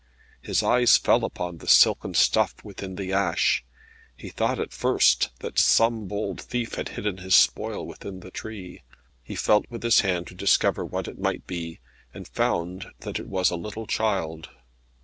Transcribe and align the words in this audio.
His 0.41 0.63
eyes 0.63 0.97
fell 0.97 1.23
upon 1.23 1.59
the 1.59 1.67
silken 1.67 2.15
stuff 2.15 2.55
within 2.63 2.95
the 2.95 3.13
ash. 3.13 3.63
He 4.17 4.29
thought 4.29 4.59
at 4.59 4.73
first 4.73 5.29
that 5.41 5.59
some 5.59 6.07
bold 6.07 6.41
thief 6.41 6.73
had 6.73 6.89
hidden 6.97 7.17
his 7.17 7.35
spoil 7.35 7.85
within 7.85 8.21
the 8.21 8.31
tree. 8.31 8.81
He 9.23 9.35
felt 9.35 9.67
with 9.69 9.83
his 9.83 9.99
hand 9.99 10.25
to 10.25 10.33
discover 10.33 10.83
what 10.83 11.07
it 11.07 11.19
might 11.19 11.45
be, 11.45 11.81
and 12.15 12.27
found 12.27 12.87
that 13.01 13.19
it 13.19 13.27
was 13.27 13.51
a 13.51 13.55
little 13.55 13.85
child. 13.85 14.49